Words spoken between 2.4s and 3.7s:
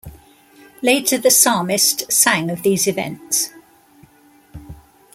of these events.